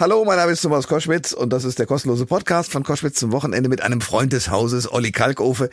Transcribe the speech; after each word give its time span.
Hallo, 0.00 0.24
mein 0.24 0.36
Name 0.36 0.52
ist 0.52 0.62
Thomas 0.62 0.86
Koschwitz 0.86 1.32
und 1.32 1.52
das 1.52 1.64
ist 1.64 1.80
der 1.80 1.86
kostenlose 1.86 2.24
Podcast 2.24 2.70
von 2.70 2.84
Koschwitz 2.84 3.18
zum 3.18 3.32
Wochenende 3.32 3.68
mit 3.68 3.82
einem 3.82 4.00
Freund 4.00 4.32
des 4.32 4.48
Hauses, 4.48 4.92
Olli 4.92 5.10
Kalkofe, 5.10 5.70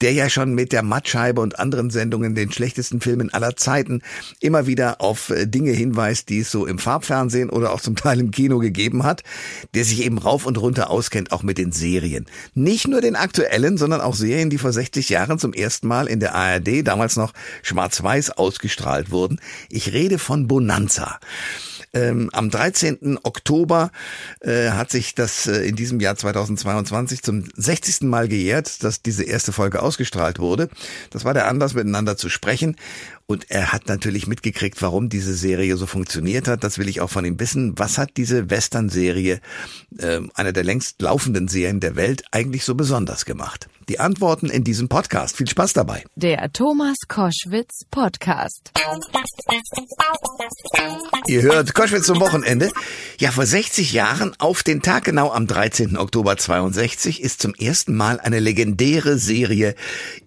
der 0.00 0.12
ja 0.12 0.30
schon 0.30 0.54
mit 0.54 0.70
der 0.70 0.84
Mattscheibe 0.84 1.40
und 1.40 1.58
anderen 1.58 1.90
Sendungen, 1.90 2.36
den 2.36 2.52
schlechtesten 2.52 3.00
Filmen 3.00 3.34
aller 3.34 3.56
Zeiten, 3.56 4.02
immer 4.38 4.68
wieder 4.68 5.00
auf 5.00 5.30
äh, 5.30 5.46
Dinge 5.46 5.72
hinweist, 5.72 6.28
die 6.28 6.38
es 6.38 6.52
so 6.52 6.64
im 6.64 6.78
Farbfernsehen 6.78 7.50
oder 7.50 7.72
auch 7.72 7.80
zum 7.80 7.96
Teil 7.96 8.20
im 8.20 8.30
Kino 8.30 8.60
gegeben 8.60 9.02
hat, 9.02 9.24
der 9.74 9.84
sich 9.84 10.04
eben 10.04 10.18
rauf 10.18 10.46
und 10.46 10.58
runter 10.58 10.88
auskennt, 10.88 11.32
auch 11.32 11.42
mit 11.42 11.58
den 11.58 11.72
Serien. 11.72 12.26
Nicht 12.54 12.86
nur 12.86 13.00
den 13.00 13.16
aktuellen, 13.16 13.78
sondern 13.78 14.00
auch 14.00 14.14
Serien, 14.14 14.48
die 14.48 14.58
vor 14.58 14.72
60 14.72 15.08
Jahren 15.08 15.40
zum 15.40 15.52
ersten 15.52 15.88
Mal 15.88 16.06
in 16.06 16.20
der 16.20 16.36
ARD, 16.36 16.86
damals 16.86 17.16
noch 17.16 17.32
schwarz-weiß, 17.64 18.30
ausgestrahlt 18.30 19.10
wurden. 19.10 19.40
Ich 19.70 19.92
rede 19.92 20.20
von 20.20 20.46
Bonanza. 20.46 21.18
Ähm, 21.92 22.30
am 22.32 22.50
13. 22.50 23.18
Oktober 23.22 23.90
äh, 24.40 24.70
hat 24.70 24.90
sich 24.90 25.14
das 25.14 25.46
äh, 25.46 25.66
in 25.66 25.76
diesem 25.76 26.00
Jahr 26.00 26.16
2022 26.16 27.22
zum 27.22 27.44
60. 27.56 28.02
Mal 28.02 28.28
gejährt, 28.28 28.82
dass 28.84 29.02
diese 29.02 29.24
erste 29.24 29.52
Folge 29.52 29.82
ausgestrahlt 29.82 30.38
wurde. 30.38 30.68
Das 31.10 31.24
war 31.24 31.34
der 31.34 31.48
Anlass, 31.48 31.74
miteinander 31.74 32.16
zu 32.16 32.28
sprechen. 32.28 32.76
Und 33.26 33.50
er 33.50 33.72
hat 33.72 33.88
natürlich 33.88 34.26
mitgekriegt, 34.26 34.80
warum 34.82 35.08
diese 35.08 35.34
Serie 35.34 35.76
so 35.76 35.86
funktioniert 35.86 36.46
hat. 36.46 36.62
Das 36.62 36.78
will 36.78 36.88
ich 36.88 37.00
auch 37.00 37.10
von 37.10 37.24
ihm 37.24 37.40
wissen. 37.40 37.76
Was 37.76 37.98
hat 37.98 38.16
diese 38.16 38.50
Western-Serie, 38.50 39.40
äh, 39.98 40.20
einer 40.34 40.52
der 40.52 40.64
längst 40.64 41.02
laufenden 41.02 41.48
Serien 41.48 41.80
der 41.80 41.96
Welt, 41.96 42.24
eigentlich 42.30 42.64
so 42.64 42.74
besonders 42.74 43.24
gemacht? 43.24 43.68
Die 43.88 44.00
Antworten 44.00 44.50
in 44.50 44.64
diesem 44.64 44.88
Podcast. 44.88 45.36
Viel 45.36 45.48
Spaß 45.48 45.72
dabei. 45.72 46.02
Der 46.16 46.52
Thomas 46.52 46.96
Koschwitz 47.06 47.84
Podcast. 47.88 48.72
Ihr 51.28 51.42
hört 51.42 51.72
Koschwitz 51.72 52.06
zum 52.06 52.18
Wochenende. 52.18 52.72
Ja, 53.18 53.30
vor 53.30 53.46
60 53.46 53.92
Jahren, 53.92 54.34
auf 54.40 54.64
den 54.64 54.82
Tag 54.82 55.04
genau 55.04 55.30
am 55.30 55.46
13. 55.46 55.96
Oktober 55.96 56.36
62, 56.36 57.22
ist 57.22 57.40
zum 57.40 57.54
ersten 57.54 57.94
Mal 57.94 58.18
eine 58.18 58.40
legendäre 58.40 59.18
Serie 59.18 59.76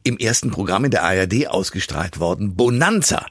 im 0.03 0.17
ersten 0.17 0.51
Programm 0.51 0.85
in 0.85 0.91
der 0.91 1.03
ARD 1.03 1.47
ausgestrahlt 1.49 2.21
worden. 2.21 2.55
Bonanza. 2.55 3.25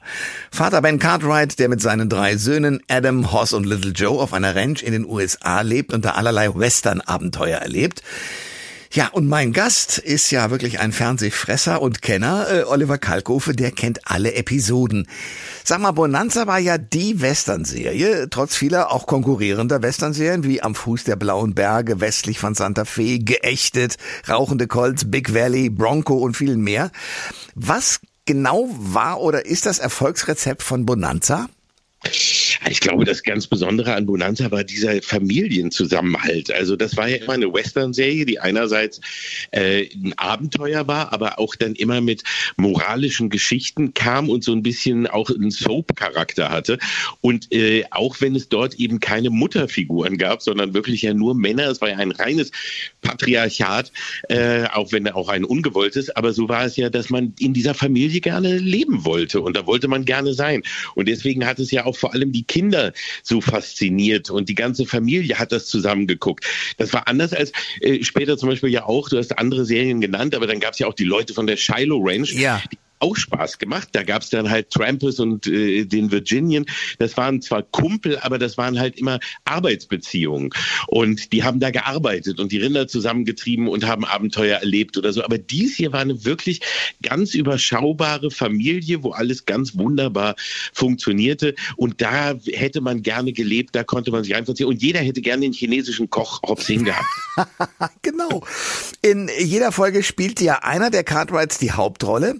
Vater 0.51 0.83
Ben 0.83 0.99
Cartwright, 0.99 1.57
der 1.57 1.69
mit 1.69 1.81
seinen 1.81 2.07
drei 2.07 2.37
Söhnen 2.37 2.83
Adam, 2.87 3.31
Hoss 3.31 3.53
und 3.53 3.65
Little 3.65 3.93
Joe 3.93 4.21
auf 4.21 4.33
einer 4.33 4.55
Ranch 4.55 4.83
in 4.83 4.91
den 4.91 5.05
USA 5.05 5.61
lebt 5.61 5.91
und 5.91 6.05
da 6.05 6.11
allerlei 6.11 6.53
Western-Abenteuer 6.53 7.57
erlebt. 7.57 8.03
Ja, 8.91 9.09
und 9.09 9.27
mein 9.27 9.53
Gast 9.53 9.99
ist 9.99 10.31
ja 10.31 10.49
wirklich 10.49 10.79
ein 10.79 10.91
Fernsehfresser 10.91 11.79
und 11.79 12.01
Kenner, 12.01 12.47
äh, 12.49 12.63
Oliver 12.63 12.97
Kalkofe, 12.97 13.53
der 13.53 13.69
kennt 13.71 14.09
alle 14.09 14.33
Episoden. 14.33 15.07
Sag 15.63 15.79
mal, 15.79 15.91
Bonanza 15.91 16.47
war 16.47 16.57
ja 16.57 16.79
die 16.79 17.21
Western-Serie, 17.21 18.31
trotz 18.31 18.55
vieler 18.55 18.91
auch 18.91 19.05
konkurrierender 19.05 19.83
Western-Serien 19.83 20.43
wie 20.43 20.63
Am 20.63 20.73
Fuß 20.73 21.03
der 21.03 21.17
Blauen 21.17 21.53
Berge, 21.53 22.01
westlich 22.01 22.39
von 22.39 22.55
Santa 22.55 22.83
Fe, 22.83 23.19
Geächtet, 23.19 23.97
Rauchende 24.27 24.65
Colts, 24.65 25.11
Big 25.11 25.35
Valley, 25.35 25.69
Bronco 25.69 26.15
und 26.15 26.35
viel 26.35 26.57
mehr. 26.57 26.89
Was 27.53 27.99
genau 28.25 28.69
war 28.71 29.21
oder 29.21 29.45
ist 29.45 29.67
das 29.67 29.77
Erfolgsrezept 29.77 30.63
von 30.63 30.87
Bonanza? 30.87 31.47
Ich 32.03 32.79
glaube, 32.79 33.03
das 33.03 33.23
ganz 33.23 33.47
Besondere 33.47 33.93
an 33.93 34.05
Bonanza 34.05 34.51
war 34.51 34.63
dieser 34.63 35.01
Familienzusammenhalt. 35.01 36.51
Also 36.51 36.77
das 36.77 36.95
war 36.95 37.09
ja 37.09 37.17
immer 37.17 37.33
eine 37.33 37.53
Western-Serie, 37.53 38.25
die 38.25 38.39
einerseits 38.39 39.01
äh, 39.51 39.89
ein 39.93 40.13
Abenteuer 40.17 40.87
war, 40.87 41.11
aber 41.11 41.39
auch 41.39 41.55
dann 41.55 41.75
immer 41.75 41.99
mit 41.99 42.23
moralischen 42.55 43.29
Geschichten 43.29 43.93
kam 43.93 44.29
und 44.29 44.45
so 44.45 44.53
ein 44.53 44.63
bisschen 44.63 45.07
auch 45.07 45.29
einen 45.29 45.51
Soap-Charakter 45.51 46.49
hatte. 46.49 46.79
Und 47.19 47.51
äh, 47.51 47.83
auch 47.91 48.21
wenn 48.21 48.35
es 48.35 48.47
dort 48.47 48.75
eben 48.75 49.01
keine 49.01 49.29
Mutterfiguren 49.29 50.17
gab, 50.17 50.41
sondern 50.41 50.73
wirklich 50.73 51.01
ja 51.01 51.13
nur 51.13 51.35
Männer, 51.35 51.67
es 51.67 51.81
war 51.81 51.89
ja 51.89 51.97
ein 51.97 52.11
reines 52.11 52.51
Patriarchat, 53.01 53.91
äh, 54.29 54.65
auch 54.67 54.93
wenn 54.93 55.07
auch 55.09 55.27
ein 55.27 55.43
ungewolltes, 55.43 56.09
aber 56.15 56.31
so 56.31 56.47
war 56.47 56.65
es 56.65 56.77
ja, 56.77 56.89
dass 56.89 57.09
man 57.09 57.33
in 57.39 57.53
dieser 57.53 57.73
Familie 57.73 58.21
gerne 58.21 58.57
leben 58.57 59.03
wollte 59.03 59.41
und 59.41 59.57
da 59.57 59.65
wollte 59.65 59.87
man 59.87 60.05
gerne 60.05 60.33
sein. 60.33 60.63
Und 60.95 61.07
deswegen 61.07 61.45
hat 61.45 61.59
es 61.59 61.71
ja 61.71 61.85
auch 61.85 61.88
vor 61.95 62.13
allem 62.13 62.31
die 62.31 62.43
Kinder 62.43 62.93
so 63.23 63.41
fasziniert 63.41 64.29
und 64.29 64.49
die 64.49 64.55
ganze 64.55 64.85
Familie 64.85 65.39
hat 65.39 65.51
das 65.51 65.67
zusammengeguckt. 65.67 66.45
Das 66.77 66.93
war 66.93 67.07
anders 67.07 67.33
als 67.33 67.51
äh, 67.81 68.03
später 68.03 68.37
zum 68.37 68.49
Beispiel 68.49 68.69
ja 68.69 68.85
auch, 68.85 69.09
du 69.09 69.17
hast 69.17 69.37
andere 69.37 69.65
Serien 69.65 70.01
genannt, 70.01 70.35
aber 70.35 70.47
dann 70.47 70.59
gab 70.59 70.73
es 70.73 70.79
ja 70.79 70.87
auch 70.87 70.93
die 70.93 71.03
Leute 71.03 71.33
von 71.33 71.47
der 71.47 71.57
Shiloh 71.57 72.01
Range, 72.01 72.27
ja. 72.27 72.61
die 72.71 72.77
auch 72.99 73.15
Spaß 73.15 73.57
gemacht. 73.57 73.89
Da 73.93 74.03
gab 74.03 74.21
es 74.21 74.29
dann 74.29 74.49
halt 74.49 74.69
Trampus 74.69 75.19
und 75.19 75.47
äh, 75.47 75.85
den 75.85 76.11
Virginian. 76.11 76.65
Das 76.97 77.17
waren 77.17 77.41
zwar 77.41 77.63
Kumpel, 77.63 78.19
aber 78.19 78.37
das 78.37 78.57
waren 78.57 78.79
halt 78.79 78.97
immer 78.97 79.19
Arbeitsbeziehungen. 79.45 80.51
Und 80.87 81.31
die 81.33 81.43
haben 81.43 81.59
da 81.59 81.71
gearbeitet 81.71 82.39
und 82.39 82.51
die 82.51 82.57
Rinder 82.57 82.87
zusammengetrieben 82.87 83.67
und 83.67 83.85
haben 83.85 84.05
Abenteuer 84.05 84.57
erlebt 84.57 84.97
oder 84.97 85.13
so. 85.13 85.23
Aber 85.23 85.37
dies 85.37 85.75
hier 85.75 85.93
war 85.93 86.01
eine 86.01 86.25
wirklich 86.25 86.61
ganz 87.01 87.33
überschaubare 87.33 88.31
Familie, 88.31 89.03
wo 89.03 89.11
alles 89.11 89.45
ganz 89.45 89.77
wunderbar 89.77 90.35
funktionierte. 90.73 91.55
Und 91.75 92.01
da 92.01 92.35
hätte 92.51 92.81
man 92.81 93.01
gerne 93.01 93.33
gelebt, 93.33 93.75
da 93.75 93.83
konnte 93.83 94.11
man 94.11 94.23
sich 94.23 94.33
reinverziehen. 94.35 94.69
Und 94.69 94.81
jeder 94.81 94.99
hätte 94.99 95.21
gerne 95.21 95.41
den 95.41 95.53
chinesischen 95.53 96.09
Koch 96.09 96.41
Hobbs 96.43 96.67
gehabt. 96.67 97.05
genau. 98.01 98.43
In 99.01 99.29
jeder 99.39 99.71
Folge 99.71 100.03
spielt 100.03 100.41
ja 100.41 100.59
einer 100.59 100.89
der 100.89 101.03
Cartwrights 101.03 101.57
die 101.57 101.71
Hauptrolle 101.71 102.35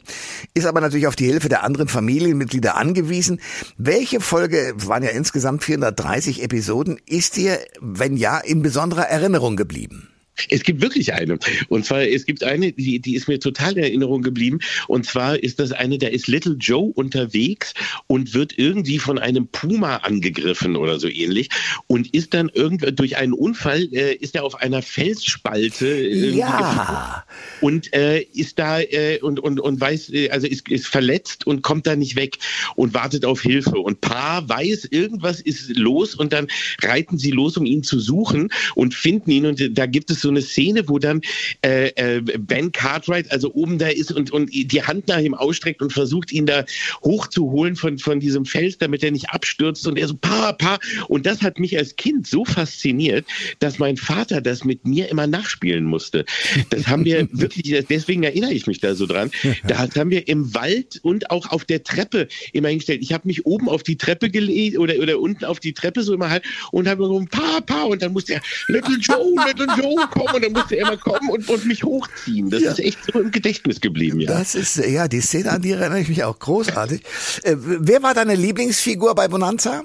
ist 0.54 0.66
aber 0.66 0.82
natürlich 0.82 1.08
auf 1.08 1.16
die 1.16 1.26
Hilfe 1.26 1.50
der 1.50 1.64
anderen 1.64 1.88
Familienmitglieder 1.88 2.76
angewiesen. 2.76 3.40
Welche 3.78 4.20
Folge, 4.20 4.74
waren 4.76 5.04
ja 5.04 5.10
insgesamt 5.10 5.64
430 5.64 6.44
Episoden, 6.44 7.00
ist 7.06 7.38
dir, 7.38 7.60
wenn 7.80 8.18
ja, 8.18 8.38
in 8.40 8.62
besonderer 8.62 9.08
Erinnerung 9.08 9.56
geblieben? 9.56 10.10
Es 10.50 10.64
gibt 10.64 10.82
wirklich 10.82 11.14
eine. 11.14 11.38
Und 11.68 11.86
zwar, 11.86 12.02
es 12.02 12.26
gibt 12.26 12.44
eine, 12.44 12.72
die, 12.72 13.00
die 13.00 13.16
ist 13.16 13.28
mir 13.28 13.40
total 13.40 13.74
in 13.78 13.84
Erinnerung 13.84 14.22
geblieben. 14.22 14.60
Und 14.88 15.06
zwar 15.06 15.42
ist 15.42 15.60
das 15.60 15.72
eine, 15.72 15.98
da 15.98 16.08
ist 16.08 16.28
Little 16.28 16.56
Joe 16.60 16.92
unterwegs 16.94 17.74
und 18.08 18.34
wird 18.34 18.58
irgendwie 18.58 19.00
von 19.00 19.20
einem 19.20 19.48
Puma 19.48 19.98
angegriffen 19.98 20.76
oder 20.76 21.00
so 21.00 21.08
ähnlich. 21.08 21.50
Und 21.88 22.14
ist 22.14 22.34
dann 22.34 22.50
irgendwie 22.54 22.92
durch 22.92 23.18
einen 23.18 23.34
Unfall, 23.34 23.88
äh, 23.94 24.16
ist 24.16 24.36
er 24.36 24.44
auf 24.44 24.56
einer 24.56 24.82
Felsspalte. 24.82 26.08
Ja. 26.08 27.26
Und 27.62 27.94
äh, 27.94 28.22
ist 28.22 28.60
da 28.60 28.80
äh, 28.80 29.20
und, 29.22 29.40
und, 29.40 29.60
und 29.60 29.82
weiß, 29.82 30.10
äh, 30.12 30.30
also 30.30 30.48
ist, 30.48 30.70
ist 30.70 30.88
verletzt 30.88 31.46
und 31.46 31.62
kommt 31.62 31.88
da 31.88 31.96
nicht 31.96 32.16
weg 32.16 32.38
und 32.76 32.94
wartet 32.94 33.26
auf 33.26 33.42
Hilfe. 33.42 33.80
Und 33.80 34.02
Pa 34.02 34.48
weiß, 34.48 34.86
irgendwas 34.92 35.42
ist 35.42 35.76
los 35.78 36.16
und 36.16 36.34
dann 36.34 36.48
reiten 36.82 37.18
sie 37.18 37.32
los, 37.32 37.58
um 37.58 37.66
ihn 37.66 37.84
zu 37.84 38.00
suchen 38.00 38.50
und 38.76 38.94
finden 38.94 39.32
ihn. 39.32 39.46
Und 39.46 39.78
da 39.78 39.86
gibt 39.86 40.10
es 40.12 40.22
so 40.22 40.29
eine 40.30 40.42
Szene, 40.42 40.88
wo 40.88 41.00
dann 41.00 41.22
äh, 41.64 41.90
äh, 41.96 42.22
Ben 42.22 42.72
Cartwright 42.72 43.32
also 43.32 43.54
oben 43.54 43.78
da 43.78 43.88
ist 43.88 44.12
und, 44.12 44.32
und 44.32 44.50
die 44.54 44.84
Hand 44.84 45.08
nach 45.08 45.20
ihm 45.20 45.34
ausstreckt 45.34 45.82
und 45.82 45.94
versucht, 45.94 46.32
ihn 46.32 46.46
da 46.46 46.66
hochzuholen 47.04 47.76
von, 47.76 47.98
von 47.98 48.20
diesem 48.20 48.46
Fels, 48.46 48.78
damit 48.78 49.04
er 49.04 49.12
nicht 49.12 49.30
abstürzt 49.30 49.88
und 49.88 49.98
er 49.98 50.08
so, 50.08 50.16
pa, 50.16 50.54
pa. 50.54 50.80
Und 51.08 51.26
das 51.26 51.42
hat 51.42 51.60
mich 51.60 51.78
als 51.78 51.96
Kind 51.96 52.28
so 52.28 52.46
fasziniert, 52.46 53.26
dass 53.60 53.80
mein 53.80 53.98
Vater 53.98 54.42
das 54.42 54.64
mit 54.64 54.86
mir 54.86 55.10
immer 55.10 55.28
nachspielen 55.28 55.86
musste. 55.86 56.26
Das 56.70 56.88
haben 56.88 57.06
wir 57.06 57.28
wirklich, 57.32 57.86
deswegen 57.90 58.24
erinnere 58.24 58.54
ich 58.54 58.68
mich 58.68 58.80
da 58.80 58.96
so 58.96 59.06
dran. 59.06 59.32
Das 59.68 59.96
haben 59.96 60.10
wir 60.10 60.28
im 60.28 60.54
Wald 60.54 61.00
und 61.04 61.32
auch 61.32 61.52
auf 61.52 61.66
der 61.66 61.84
Treppe 61.84 62.28
immer 62.54 62.70
hingestellt. 62.70 63.02
Ich 63.02 63.14
habe 63.14 63.28
mich 63.28 63.46
oben 63.46 63.70
auf 63.70 63.84
die 63.84 63.98
Treppe 63.98 64.30
gelegt 64.30 64.78
oder, 64.78 64.96
oder 64.96 65.20
unten 65.20 65.46
auf 65.46 65.60
die 65.60 65.74
Treppe 65.74 66.02
so 66.02 66.14
immer 66.14 66.30
halt 66.30 66.44
und 66.72 66.88
habe 66.88 67.06
so, 67.06 67.26
pa, 67.30 67.62
pa. 67.62 67.84
Und 67.84 68.02
dann 68.02 68.14
musste 68.14 68.36
er, 68.36 68.42
Little 68.68 68.98
Joe, 69.00 69.36
Little 69.46 69.68
Joe, 69.78 70.08
kommen 70.20 70.36
und 70.36 70.46
dann 70.46 70.54
musste 70.54 70.76
er 70.76 70.88
immer 70.88 70.98
kommen 70.98 71.30
und, 71.30 71.50
und 71.50 71.66
mich 71.66 71.84
hochziehen. 71.84 72.50
Das 72.50 72.62
ja. 72.62 72.72
ist 72.72 72.80
echt 72.80 73.00
so 73.12 73.20
im 73.20 73.32
Gedächtnis 73.32 73.82
geblieben, 73.82 74.20
ja. 74.20 74.32
Das 74.32 74.56
ist, 74.56 74.78
ja, 74.78 75.08
die 75.08 75.22
Szene, 75.22 75.52
an 75.52 75.62
die 75.62 75.72
erinnere 75.72 76.00
ich 76.00 76.10
mich 76.10 76.24
auch 76.24 76.38
großartig. 76.38 77.02
Äh, 77.44 77.56
wer 77.58 78.04
war 78.04 78.14
deine 78.14 78.36
Lieblingsfigur 78.36 79.16
bei 79.16 79.28
Bonanza? 79.28 79.84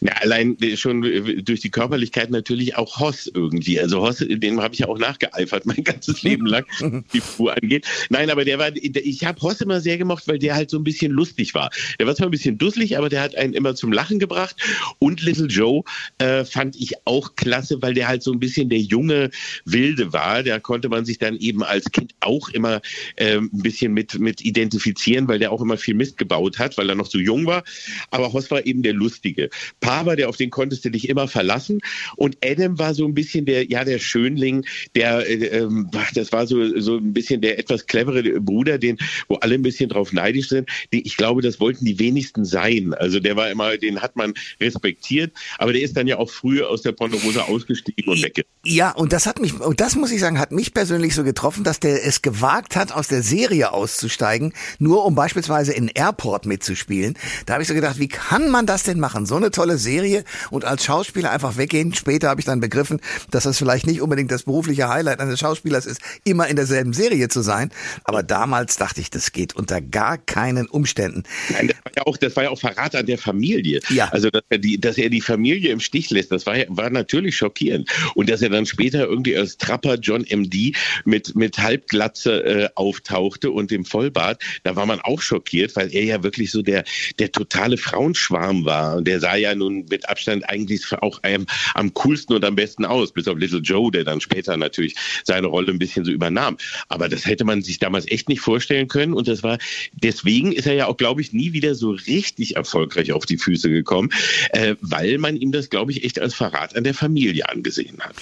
Ja, 0.00 0.12
allein 0.14 0.56
schon 0.76 1.02
durch 1.44 1.60
die 1.60 1.70
Körperlichkeit 1.70 2.30
natürlich 2.30 2.76
auch 2.76 3.00
Hoss 3.00 3.30
irgendwie. 3.32 3.80
Also 3.80 4.00
Hoss, 4.00 4.18
dem 4.18 4.60
habe 4.60 4.74
ich 4.74 4.80
ja 4.80 4.88
auch 4.88 4.98
nachgeeifert 4.98 5.66
mein 5.66 5.84
ganzes 5.84 6.22
Leben 6.22 6.46
lang, 6.46 6.64
die 7.12 7.20
Figur 7.20 7.56
angeht. 7.56 7.86
Nein, 8.08 8.30
aber 8.30 8.44
der 8.44 8.58
war, 8.58 8.74
ich 8.74 9.24
habe 9.24 9.40
Hoss 9.42 9.60
immer 9.60 9.80
sehr 9.80 9.98
gemocht, 9.98 10.26
weil 10.26 10.38
der 10.38 10.54
halt 10.54 10.70
so 10.70 10.78
ein 10.78 10.84
bisschen 10.84 11.12
lustig 11.12 11.54
war. 11.54 11.70
Der 11.98 12.06
war 12.06 12.14
zwar 12.14 12.28
ein 12.28 12.30
bisschen 12.30 12.58
dusselig, 12.58 12.96
aber 12.98 13.08
der 13.08 13.22
hat 13.22 13.34
einen 13.36 13.52
immer 13.52 13.74
zum 13.74 13.92
Lachen 13.92 14.18
gebracht. 14.18 14.56
Und 14.98 15.22
Little 15.22 15.46
Joe 15.46 15.82
äh, 16.18 16.44
fand 16.44 16.76
ich 16.76 16.94
auch 17.04 17.36
klasse, 17.36 17.82
weil 17.82 17.94
der 17.94 18.08
halt 18.08 18.22
so 18.22 18.32
ein 18.32 18.40
bisschen 18.40 18.68
der 18.68 18.80
junge 18.80 19.30
Wilde 19.64 20.12
war. 20.12 20.42
Da 20.42 20.58
konnte 20.58 20.88
man 20.88 21.04
sich 21.04 21.18
dann 21.18 21.36
eben 21.36 21.62
als 21.62 21.90
Kind 21.90 22.14
auch 22.20 22.48
immer 22.48 22.80
äh, 23.16 23.36
ein 23.36 23.50
bisschen 23.52 23.92
mit, 23.92 24.18
mit 24.18 24.40
identifizieren, 24.40 25.28
weil 25.28 25.38
der 25.38 25.52
auch 25.52 25.60
immer 25.60 25.76
viel 25.76 25.94
Mist 25.94 26.16
gebaut 26.16 26.58
hat, 26.58 26.78
weil 26.78 26.88
er 26.88 26.94
noch 26.94 27.06
so 27.06 27.18
jung 27.18 27.46
war. 27.46 27.64
Aber 28.10 28.32
Hoss 28.32 28.50
war 28.50 28.64
eben 28.66 28.82
der 28.82 28.94
Lustige. 28.94 29.50
Paber, 29.80 30.16
der 30.16 30.28
auf 30.28 30.36
den 30.36 30.50
konntest 30.50 30.84
du 30.84 30.90
dich 30.90 31.08
immer 31.08 31.28
verlassen. 31.28 31.80
Und 32.16 32.38
Adam 32.44 32.78
war 32.78 32.94
so 32.94 33.04
ein 33.04 33.14
bisschen 33.14 33.44
der, 33.44 33.66
ja, 33.66 33.84
der 33.84 33.98
Schönling, 33.98 34.64
der, 34.94 35.28
äh, 35.28 35.58
ähm, 35.58 35.90
das 36.14 36.32
war 36.32 36.46
so, 36.46 36.80
so 36.80 36.96
ein 36.96 37.12
bisschen 37.12 37.40
der 37.40 37.58
etwas 37.58 37.86
clevere 37.86 38.22
Bruder, 38.40 38.78
den, 38.78 38.98
wo 39.28 39.36
alle 39.36 39.54
ein 39.54 39.62
bisschen 39.62 39.88
drauf 39.88 40.12
neidisch 40.12 40.48
sind. 40.48 40.68
Die, 40.92 41.06
ich 41.06 41.16
glaube, 41.16 41.42
das 41.42 41.60
wollten 41.60 41.84
die 41.84 41.98
wenigsten 41.98 42.44
sein. 42.44 42.94
Also 42.94 43.20
der 43.20 43.36
war 43.36 43.50
immer, 43.50 43.76
den 43.76 44.00
hat 44.00 44.16
man 44.16 44.34
respektiert, 44.60 45.32
aber 45.58 45.72
der 45.72 45.82
ist 45.82 45.96
dann 45.96 46.06
ja 46.06 46.18
auch 46.18 46.30
früh 46.30 46.62
aus 46.62 46.82
der 46.82 46.92
Ponderosa 46.92 47.42
ausgestiegen 47.42 48.12
und 48.12 48.22
weg. 48.22 48.46
Ja, 48.64 48.92
und 48.92 49.12
das 49.12 49.26
hat 49.26 49.38
mich, 49.40 49.60
und 49.60 49.80
das 49.80 49.96
muss 49.96 50.10
ich 50.10 50.20
sagen, 50.20 50.38
hat 50.38 50.52
mich 50.52 50.72
persönlich 50.72 51.14
so 51.14 51.24
getroffen, 51.24 51.64
dass 51.64 51.80
der 51.80 52.04
es 52.04 52.22
gewagt 52.22 52.76
hat, 52.76 52.92
aus 52.92 53.08
der 53.08 53.22
Serie 53.22 53.72
auszusteigen, 53.72 54.54
nur 54.78 55.04
um 55.04 55.14
beispielsweise 55.14 55.72
in 55.72 55.88
Airport 55.88 56.46
mitzuspielen. 56.46 57.14
Da 57.46 57.54
habe 57.54 57.62
ich 57.62 57.68
so 57.68 57.74
gedacht, 57.74 57.98
wie 57.98 58.08
kann 58.08 58.50
man 58.50 58.66
das 58.66 58.82
denn 58.82 58.98
machen? 58.98 59.26
So 59.26 59.36
eine 59.36 59.50
tolle 59.50 59.63
Serie 59.78 60.24
und 60.50 60.64
als 60.64 60.84
Schauspieler 60.84 61.30
einfach 61.30 61.56
weggehen. 61.56 61.94
Später 61.94 62.28
habe 62.28 62.40
ich 62.40 62.46
dann 62.46 62.60
begriffen, 62.60 63.00
dass 63.30 63.44
das 63.44 63.58
vielleicht 63.58 63.86
nicht 63.86 64.00
unbedingt 64.00 64.30
das 64.30 64.44
berufliche 64.44 64.88
Highlight 64.88 65.20
eines 65.20 65.40
Schauspielers 65.40 65.86
ist, 65.86 66.00
immer 66.24 66.48
in 66.48 66.56
derselben 66.56 66.92
Serie 66.92 67.28
zu 67.28 67.42
sein. 67.42 67.70
Aber 68.04 68.22
damals 68.22 68.76
dachte 68.76 69.00
ich, 69.00 69.10
das 69.10 69.32
geht 69.32 69.56
unter 69.56 69.80
gar 69.80 70.18
keinen 70.18 70.66
Umständen. 70.66 71.24
Nein, 71.50 71.68
das 71.68 71.76
war 71.84 71.92
ja 71.96 72.02
auch, 72.06 72.16
das 72.16 72.36
war 72.36 72.44
ja 72.44 72.50
auch 72.50 72.60
Verrat 72.60 72.94
an 72.94 73.06
der 73.06 73.18
Familie. 73.18 73.80
Ja. 73.88 74.08
Also, 74.08 74.30
dass 74.30 74.42
er 74.48 74.58
die, 74.58 74.80
dass 74.80 74.98
er 74.98 75.10
die 75.10 75.20
Familie 75.20 75.72
im 75.72 75.80
Stich 75.80 76.10
lässt, 76.10 76.30
das 76.30 76.46
war, 76.46 76.56
war 76.68 76.90
natürlich 76.90 77.36
schockierend. 77.36 77.90
Und 78.14 78.28
dass 78.28 78.42
er 78.42 78.50
dann 78.50 78.66
später 78.66 79.06
irgendwie 79.06 79.36
als 79.36 79.56
Trapper 79.56 79.94
John 79.96 80.24
MD 80.24 80.76
mit, 81.04 81.34
mit 81.34 81.58
Halbglatze 81.58 82.44
äh, 82.44 82.68
auftauchte 82.74 83.50
und 83.50 83.70
dem 83.70 83.84
Vollbart, 83.84 84.42
da 84.62 84.76
war 84.76 84.86
man 84.86 85.00
auch 85.00 85.20
schockiert, 85.20 85.76
weil 85.76 85.92
er 85.94 86.04
ja 86.04 86.22
wirklich 86.22 86.50
so 86.50 86.62
der, 86.62 86.84
der 87.18 87.32
totale 87.32 87.76
Frauenschwarm 87.76 88.64
war. 88.64 88.96
Und 88.96 89.06
der 89.06 89.20
sah 89.20 89.36
ja 89.36 89.43
nun 89.52 89.84
mit 89.90 90.08
Abstand 90.08 90.48
eigentlich 90.48 90.84
auch 91.00 91.20
am, 91.22 91.46
am 91.74 91.92
coolsten 91.94 92.34
und 92.34 92.44
am 92.44 92.54
besten 92.54 92.84
aus, 92.84 93.12
bis 93.12 93.28
auf 93.28 93.36
Little 93.36 93.60
Joe, 93.60 93.90
der 93.90 94.04
dann 94.04 94.20
später 94.20 94.56
natürlich 94.56 94.94
seine 95.24 95.48
Rolle 95.48 95.72
ein 95.72 95.78
bisschen 95.78 96.04
so 96.04 96.12
übernahm. 96.12 96.56
Aber 96.88 97.08
das 97.08 97.26
hätte 97.26 97.44
man 97.44 97.62
sich 97.62 97.78
damals 97.78 98.08
echt 98.10 98.28
nicht 98.28 98.40
vorstellen 98.40 98.88
können. 98.88 99.12
Und 99.12 99.28
das 99.28 99.42
war, 99.42 99.58
deswegen 99.92 100.52
ist 100.52 100.66
er 100.66 100.74
ja 100.74 100.86
auch, 100.86 100.96
glaube 100.96 101.20
ich, 101.20 101.32
nie 101.32 101.52
wieder 101.52 101.74
so 101.74 101.90
richtig 101.90 102.56
erfolgreich 102.56 103.12
auf 103.12 103.26
die 103.26 103.38
Füße 103.38 103.70
gekommen, 103.70 104.10
äh, 104.50 104.76
weil 104.80 105.18
man 105.18 105.36
ihm 105.36 105.52
das, 105.52 105.70
glaube 105.70 105.92
ich, 105.92 106.04
echt 106.04 106.20
als 106.20 106.34
Verrat 106.34 106.76
an 106.76 106.84
der 106.84 106.94
Familie 106.94 107.48
angesehen 107.48 107.98
hat. 108.00 108.14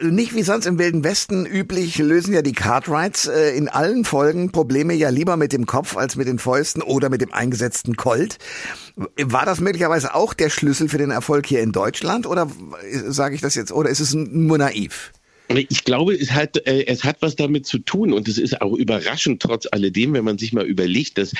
Äh, 0.00 0.06
nicht 0.06 0.34
wie 0.34 0.42
sonst 0.42 0.66
im 0.66 0.78
Wilden 0.78 1.04
Westen 1.04 1.46
üblich 1.46 1.98
lösen 1.98 2.32
ja 2.32 2.42
die 2.42 2.52
Cartwrights 2.52 3.26
äh, 3.26 3.56
in 3.56 3.68
allen 3.68 4.04
Folgen 4.04 4.50
Probleme 4.52 4.94
ja 4.94 5.10
lieber 5.10 5.36
mit 5.36 5.52
dem 5.52 5.66
Kopf 5.66 5.96
als 5.96 6.16
mit 6.16 6.26
den 6.26 6.38
Fäusten 6.38 6.82
oder 6.82 7.10
mit 7.10 7.20
dem 7.20 7.32
eingesetzten 7.32 7.96
Colt. 7.96 8.38
War 9.16 9.44
das 9.44 9.60
möglicherweise 9.60 10.14
auch 10.14 10.34
der 10.34 10.47
Schlüssel 10.50 10.88
für 10.88 10.98
den 10.98 11.10
Erfolg 11.10 11.46
hier 11.46 11.60
in 11.60 11.72
Deutschland 11.72 12.26
oder 12.26 12.48
sage 13.06 13.34
ich 13.34 13.40
das 13.40 13.54
jetzt 13.54 13.72
oder 13.72 13.90
ist 13.90 14.00
es 14.00 14.14
nur 14.14 14.58
naiv? 14.58 15.12
Ich 15.50 15.84
glaube, 15.84 16.14
es 16.14 16.32
hat, 16.32 16.58
äh, 16.66 16.84
es 16.86 17.04
hat 17.04 17.22
was 17.22 17.34
damit 17.34 17.66
zu 17.66 17.78
tun 17.78 18.12
und 18.12 18.28
es 18.28 18.36
ist 18.36 18.60
auch 18.60 18.74
überraschend 18.74 19.40
trotz 19.40 19.66
alledem, 19.70 20.12
wenn 20.12 20.24
man 20.24 20.36
sich 20.36 20.52
mal 20.52 20.66
überlegt, 20.66 21.16
dass 21.16 21.32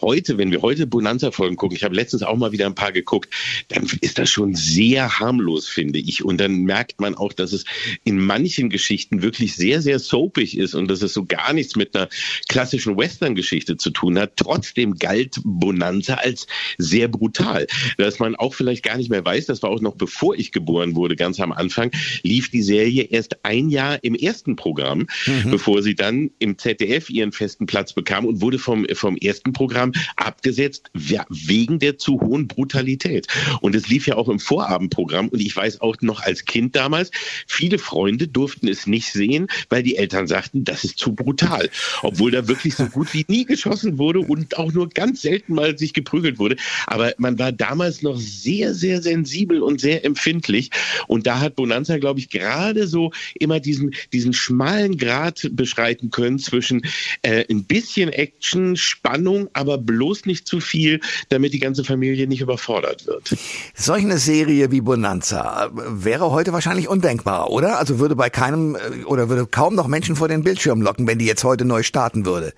heute, 0.00 0.36
wenn 0.36 0.50
wir 0.50 0.62
heute 0.62 0.88
Bonanza-Folgen 0.88 1.54
gucken, 1.54 1.76
ich 1.76 1.84
habe 1.84 1.94
letztens 1.94 2.24
auch 2.24 2.36
mal 2.36 2.50
wieder 2.50 2.66
ein 2.66 2.74
paar 2.74 2.90
geguckt, 2.90 3.32
dann 3.68 3.88
ist 4.00 4.18
das 4.18 4.30
schon 4.30 4.56
sehr 4.56 5.20
harmlos, 5.20 5.68
finde 5.68 6.00
ich. 6.00 6.24
Und 6.24 6.38
dann 6.38 6.62
merkt 6.62 7.00
man 7.00 7.14
auch, 7.14 7.32
dass 7.32 7.52
es 7.52 7.64
in 8.02 8.18
manchen 8.18 8.68
Geschichten 8.68 9.22
wirklich 9.22 9.54
sehr, 9.54 9.80
sehr 9.80 10.00
soapig 10.00 10.58
ist 10.58 10.74
und 10.74 10.88
dass 10.88 11.02
es 11.02 11.14
so 11.14 11.24
gar 11.24 11.52
nichts 11.52 11.76
mit 11.76 11.94
einer 11.94 12.08
klassischen 12.48 12.96
Western-Geschichte 12.96 13.76
zu 13.76 13.90
tun 13.90 14.18
hat. 14.18 14.32
Trotzdem 14.36 14.96
galt 14.96 15.40
Bonanza 15.44 16.14
als 16.14 16.48
sehr 16.78 17.06
brutal. 17.06 17.68
Dass 17.96 18.18
man 18.18 18.34
auch 18.34 18.54
vielleicht 18.54 18.82
gar 18.82 18.96
nicht 18.96 19.10
mehr 19.10 19.24
weiß, 19.24 19.46
das 19.46 19.62
war 19.62 19.70
auch 19.70 19.80
noch 19.80 19.94
bevor 19.94 20.34
ich 20.34 20.50
geboren 20.50 20.96
wurde, 20.96 21.14
ganz 21.14 21.38
am 21.38 21.52
Anfang, 21.52 21.92
lief 22.24 22.50
die 22.50 22.62
Serie 22.62 23.04
erst 23.04 23.44
ein 23.44 23.51
Jahr 23.52 24.02
im 24.02 24.14
ersten 24.14 24.56
Programm, 24.56 25.06
mhm. 25.26 25.50
bevor 25.50 25.82
sie 25.82 25.94
dann 25.94 26.30
im 26.38 26.58
ZDF 26.58 27.10
ihren 27.10 27.32
festen 27.32 27.66
Platz 27.66 27.92
bekam 27.92 28.24
und 28.24 28.40
wurde 28.40 28.58
vom, 28.58 28.86
vom 28.94 29.16
ersten 29.16 29.52
Programm 29.52 29.92
abgesetzt 30.16 30.90
wegen 30.94 31.78
der 31.78 31.98
zu 31.98 32.20
hohen 32.20 32.48
Brutalität. 32.48 33.26
Und 33.60 33.74
es 33.74 33.88
lief 33.88 34.06
ja 34.06 34.16
auch 34.16 34.28
im 34.28 34.38
Vorabendprogramm 34.38 35.28
und 35.28 35.40
ich 35.40 35.54
weiß 35.54 35.80
auch 35.80 35.96
noch 36.00 36.20
als 36.22 36.44
Kind 36.44 36.76
damals, 36.76 37.10
viele 37.46 37.78
Freunde 37.78 38.28
durften 38.28 38.68
es 38.68 38.86
nicht 38.86 39.12
sehen, 39.12 39.46
weil 39.68 39.82
die 39.82 39.96
Eltern 39.96 40.26
sagten, 40.26 40.64
das 40.64 40.84
ist 40.84 40.98
zu 40.98 41.14
brutal. 41.14 41.70
Obwohl 42.02 42.30
da 42.30 42.48
wirklich 42.48 42.74
so 42.74 42.86
gut 42.86 43.12
wie 43.14 43.24
nie 43.28 43.44
geschossen 43.44 43.98
wurde 43.98 44.20
und 44.20 44.56
auch 44.58 44.72
nur 44.72 44.88
ganz 44.88 45.22
selten 45.22 45.54
mal 45.54 45.78
sich 45.78 45.92
geprügelt 45.92 46.38
wurde. 46.38 46.56
Aber 46.86 47.12
man 47.18 47.38
war 47.38 47.52
damals 47.52 48.02
noch 48.02 48.18
sehr, 48.18 48.74
sehr 48.74 49.02
sensibel 49.02 49.62
und 49.62 49.80
sehr 49.80 50.04
empfindlich. 50.04 50.70
Und 51.06 51.26
da 51.26 51.40
hat 51.40 51.56
Bonanza, 51.56 51.98
glaube 51.98 52.20
ich, 52.20 52.30
gerade 52.30 52.86
so 52.86 53.12
immer 53.42 53.60
diesen, 53.60 53.94
diesen 54.12 54.32
schmalen 54.32 54.96
Grad 54.96 55.50
beschreiten 55.52 56.10
können 56.10 56.38
zwischen 56.38 56.82
äh, 57.22 57.44
ein 57.50 57.64
bisschen 57.64 58.08
Action, 58.10 58.76
Spannung, 58.76 59.48
aber 59.52 59.78
bloß 59.78 60.26
nicht 60.26 60.46
zu 60.46 60.60
viel, 60.60 61.00
damit 61.28 61.52
die 61.52 61.58
ganze 61.58 61.84
Familie 61.84 62.26
nicht 62.26 62.40
überfordert 62.40 63.06
wird. 63.06 63.36
Solch 63.74 64.04
eine 64.04 64.18
Serie 64.18 64.70
wie 64.70 64.80
Bonanza 64.80 65.66
äh, 65.66 65.70
wäre 66.04 66.30
heute 66.30 66.52
wahrscheinlich 66.52 66.88
undenkbar, 66.88 67.50
oder? 67.50 67.78
Also 67.78 67.98
würde 67.98 68.16
bei 68.16 68.30
keinem 68.30 68.76
äh, 68.76 69.04
oder 69.04 69.28
würde 69.28 69.46
kaum 69.46 69.74
noch 69.74 69.88
Menschen 69.88 70.16
vor 70.16 70.28
den 70.28 70.42
Bildschirm 70.42 70.82
locken, 70.82 71.06
wenn 71.06 71.18
die 71.18 71.26
jetzt 71.26 71.44
heute 71.44 71.64
neu 71.64 71.82
starten 71.82 72.24
würde. 72.24 72.52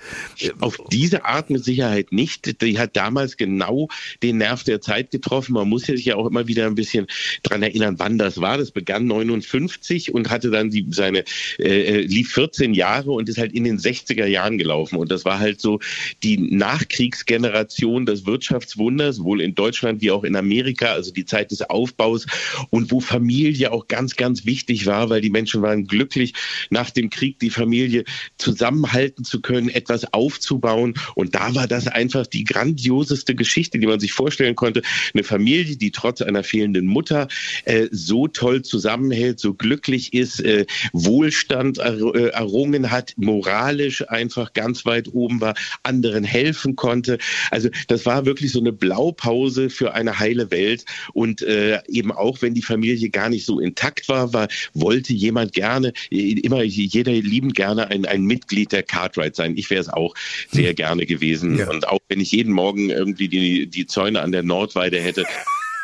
Auf 0.61 0.79
diese 0.91 1.25
Art 1.25 1.51
mit 1.51 1.65
Sicherheit 1.65 2.13
nicht. 2.13 2.61
Die 2.61 2.79
hat 2.79 2.97
damals 2.97 3.37
genau 3.37 3.89
den 4.23 4.39
Nerv 4.39 4.65
der 4.65 4.81
Zeit 4.81 5.11
getroffen. 5.11 5.55
Man 5.55 5.69
muss 5.69 5.83
sich 5.83 6.05
ja 6.05 6.17
auch 6.17 6.27
immer 6.27 6.47
wieder 6.47 6.67
ein 6.67 6.75
bisschen 6.75 7.07
dran 7.43 7.63
erinnern, 7.63 7.97
wann 7.99 8.19
das 8.19 8.41
war. 8.41 8.59
Das 8.59 8.71
begann 8.71 9.07
59 9.07 10.15
und 10.15 10.31
hatte 10.31 10.51
dann 10.51 10.71
die, 10.75 10.87
seine, 10.91 11.25
äh, 11.59 11.83
äh 11.83 12.01
lief 12.01 12.33
14 12.33 12.75
Jahre 12.75 13.13
und 13.13 13.29
ist 13.29 13.39
halt 13.39 13.53
in 13.53 13.65
den 13.65 13.79
60er 13.79 14.27
Jahren 14.27 14.59
gelaufen. 14.59 14.97
Und 14.97 15.11
das 15.11 15.25
war 15.25 15.39
halt 15.39 15.61
so 15.61 15.81
die 16.23 16.39
Nachkriegsgeneration 16.39 18.07
des 18.07 18.27
Wirtschaftswunders, 18.27 19.17
sowohl 19.17 19.41
in 19.41 19.55
Deutschland 19.55 20.03
wie 20.03 20.11
auch 20.11 20.25
in 20.25 20.37
Amerika, 20.37 20.93
also 20.93 21.13
die 21.13 21.25
Zeit 21.25 21.51
des 21.51 21.63
Aufbaus 21.63 22.27
und 22.71 22.91
wo 22.91 23.01
Familie 23.01 23.73
auch 23.73 23.89
ganz, 23.89 24.17
ganz 24.17 24.45
wichtig 24.45 24.87
war, 24.87 25.11
weil 25.11 25.21
die 25.21 25.31
Menschen 25.31 25.63
waren 25.63 25.87
glücklich, 25.87 26.35
nach 26.71 26.91
dem 26.91 27.11
Krieg 27.11 27.39
die 27.39 27.51
Familie 27.51 28.05
zusammenhalten 28.39 29.25
zu 29.25 29.41
können, 29.41 29.69
etwas 29.69 30.13
aufzubauen. 30.13 30.95
Und 31.15 31.35
da 31.35 31.55
war 31.55 31.69
das 31.69 31.87
einfach 31.87 32.27
die 32.27 32.45
grandioseste 32.45 33.35
Geschichte, 33.35 33.79
die 33.79 33.87
man 33.87 34.01
sich 34.01 34.13
vorstellen 34.13 34.57
konnte. 34.57 34.83
Eine 35.13 35.25
Familie, 35.25 35.77
die 35.77 35.91
trotz 35.91 36.23
einer 36.23 36.43
fehlenden 36.43 36.87
Mutter 36.87 37.29
äh, 37.65 37.89
so 37.91 38.29
toll 38.29 38.63
zusammenhält, 38.63 39.41
so 39.41 39.55
glücklich 39.55 40.13
ist, 40.13 40.41
äh, 40.41 40.64
Wohlstand 40.93 41.79
äh, 41.79 42.29
errungen 42.29 42.91
hat, 42.91 43.15
moralisch 43.17 44.09
einfach 44.09 44.53
ganz 44.53 44.85
weit 44.85 45.09
oben 45.13 45.41
war, 45.41 45.55
anderen 45.83 46.25
helfen 46.25 46.77
konnte. 46.77 47.19
Also 47.51 47.69
das 47.89 48.07
war 48.07 48.27
wirklich 48.27 48.53
so 48.53 48.61
eine 48.61 48.73
Blaupause 48.73 49.71
für 49.71 49.95
eine 49.95 50.19
heile 50.19 50.51
Welt. 50.51 50.85
Und 51.13 51.43
äh, 51.43 51.81
eben 51.89 52.13
auch, 52.13 52.43
wenn 52.43 52.55
die 52.55 52.63
Familie 52.63 53.11
gar 53.11 53.29
nicht 53.29 53.47
so 53.47 53.61
intakt 53.61 54.09
war, 54.09 54.33
war 54.33 54.49
wollte 54.73 55.13
jemand 55.13 55.53
gerne, 55.53 55.93
immer 56.11 56.63
jeder 56.63 57.13
liebend 57.13 57.55
gerne 57.55 57.89
ein, 57.89 58.05
ein 58.05 58.25
Mitglied 58.25 58.73
der 58.73 58.83
Cartwright 58.83 59.37
sein. 59.37 59.57
Ich 59.57 59.71
wäre 59.71 59.81
es 59.81 59.89
auch 59.89 60.15
sehr 60.51 60.71
hm. 60.71 60.77
gerne 60.77 61.07
gewesen. 61.07 61.59
Ja. 61.59 61.71
Und 61.71 61.89
auch 61.89 62.01
wenn 62.09 62.21
ich 62.21 62.33
jeden 62.33 62.53
Morgen 62.53 62.91
irgendwie 62.91 63.29
die, 63.29 63.67
die 63.67 63.87
Zäune 63.87 64.21
an 64.21 64.33
der 64.33 64.43
Nordweide 64.43 65.01
hätte, 65.01 65.25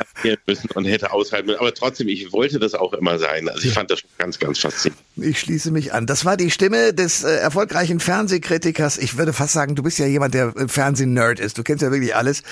müssen 0.47 0.71
und 0.75 0.85
hätte 0.85 1.13
aushalten 1.13 1.47
müssen. 1.47 1.61
Aber 1.61 1.75
trotzdem, 1.75 2.09
ich 2.09 2.33
wollte 2.33 2.59
das 2.59 2.75
auch 2.75 2.93
immer 2.93 3.19
sein. 3.19 3.49
Also 3.49 3.67
ich 3.67 3.75
fand 3.75 3.91
das 3.91 4.03
ganz, 4.19 4.39
ganz 4.39 4.59
faszinierend. 4.59 5.03
Ich 5.17 5.41
schließe 5.41 5.71
mich 5.71 5.93
an. 5.93 6.07
Das 6.07 6.25
war 6.25 6.37
die 6.37 6.51
Stimme 6.51 6.95
des 6.95 7.25
äh, 7.25 7.37
erfolgreichen 7.37 8.01
Fernsehkritikers. 8.01 8.99
Ich 8.99 9.17
würde 9.17 9.33
fast 9.33 9.53
sagen, 9.53 9.75
du 9.75 9.83
bist 9.83 9.99
ja 9.99 10.07
jemand, 10.07 10.35
der 10.35 10.55
äh, 10.57 10.69
Fernsehnerd 10.69 11.41
ist. 11.41 11.59
Du 11.59 11.63
kennst 11.63 11.83
ja 11.83 11.91
wirklich 11.91 12.15
alles. 12.15 12.43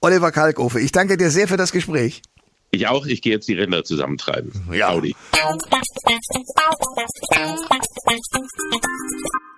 Oliver 0.00 0.32
Kalkofe, 0.32 0.80
ich 0.80 0.92
danke 0.92 1.16
dir 1.16 1.30
sehr 1.30 1.48
für 1.48 1.56
das 1.56 1.72
Gespräch. 1.72 2.22
Ich 2.70 2.86
auch. 2.86 3.06
Ich 3.06 3.22
gehe 3.22 3.32
jetzt 3.32 3.48
die 3.48 3.54
Rinder 3.54 3.82
zusammentreiben. 3.84 4.52
Ja. 4.72 4.90
Audi. 4.90 5.16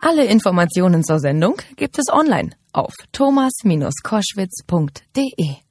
Alle 0.01 0.27
Informationen 0.27 1.03
zur 1.05 1.19
Sendung 1.19 1.61
gibt 1.77 1.99
es 1.99 2.09
online 2.09 2.51
auf 2.73 2.95
thomas-koschwitz.de. 3.13 5.70